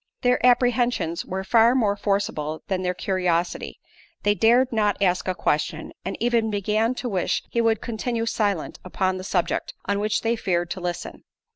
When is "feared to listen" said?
10.35-11.23